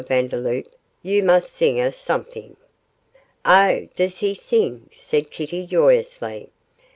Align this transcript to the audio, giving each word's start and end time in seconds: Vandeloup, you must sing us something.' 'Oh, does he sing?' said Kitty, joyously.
Vandeloup, 0.03 0.65
you 1.03 1.21
must 1.21 1.51
sing 1.53 1.79
us 1.79 1.95
something.' 1.95 2.57
'Oh, 3.45 3.87
does 3.95 4.17
he 4.17 4.33
sing?' 4.33 4.89
said 4.97 5.29
Kitty, 5.29 5.67
joyously. 5.67 6.49